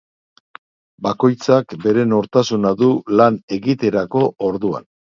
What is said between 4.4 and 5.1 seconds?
orduan.